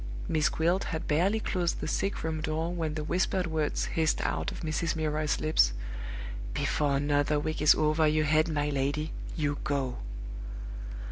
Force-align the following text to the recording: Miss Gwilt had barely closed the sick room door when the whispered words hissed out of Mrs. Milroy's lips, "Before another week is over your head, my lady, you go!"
Miss 0.27 0.49
Gwilt 0.49 0.85
had 0.85 1.07
barely 1.07 1.39
closed 1.39 1.79
the 1.79 1.87
sick 1.87 2.23
room 2.23 2.41
door 2.41 2.73
when 2.73 2.95
the 2.95 3.03
whispered 3.03 3.45
words 3.45 3.85
hissed 3.85 4.19
out 4.21 4.51
of 4.51 4.61
Mrs. 4.61 4.95
Milroy's 4.95 5.39
lips, 5.39 5.73
"Before 6.55 6.95
another 6.97 7.39
week 7.39 7.61
is 7.61 7.75
over 7.75 8.07
your 8.07 8.25
head, 8.25 8.47
my 8.47 8.71
lady, 8.71 9.11
you 9.35 9.59
go!" 9.63 9.97